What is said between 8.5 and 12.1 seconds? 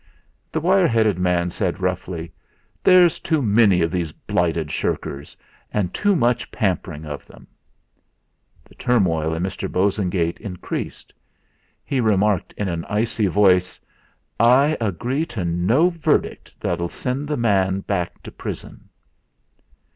The turmoil in Mr. Bosengate increased; he